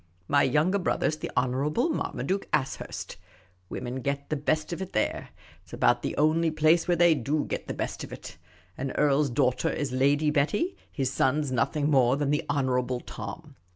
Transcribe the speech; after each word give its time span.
My 0.27 0.41
younger 0.41 0.79
brother 0.79 1.11
's 1.11 1.17
the 1.17 1.29
Honourable 1.37 1.89
Marmaduke 1.89 2.47
Ashurst— 2.51 3.17
women 3.69 3.97
get 3.97 4.31
the 4.31 4.35
best 4.35 4.73
of 4.73 4.81
it 4.81 4.93
there— 4.93 5.29
it 5.63 5.69
's 5.69 5.73
about 5.73 6.01
the 6.01 6.17
only 6.17 6.49
place 6.49 6.87
where 6.87 6.97
they 6.97 7.13
do 7.13 7.45
get 7.45 7.67
the 7.67 7.75
best 7.75 8.03
of 8.03 8.11
it: 8.11 8.39
an 8.79 8.93
earl's 8.93 9.29
daughter 9.29 9.69
is 9.69 9.91
Lady 9.91 10.31
Betty; 10.31 10.75
his 10.91 11.11
son 11.13 11.43
's 11.43 11.51
nothing 11.51 11.91
more 11.91 12.17
than 12.17 12.31
the 12.31 12.43
Honourable 12.49 13.01
Tom. 13.01 13.55